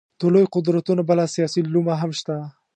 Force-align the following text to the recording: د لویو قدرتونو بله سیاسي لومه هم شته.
د 0.19 0.21
لویو 0.33 0.53
قدرتونو 0.55 1.01
بله 1.09 1.25
سیاسي 1.35 1.61
لومه 1.73 1.95
هم 2.01 2.11
شته. 2.19 2.35